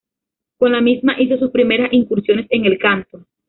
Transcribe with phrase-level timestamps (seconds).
[0.57, 3.27] Con la misma hizo sus primeras incursiones en el canto.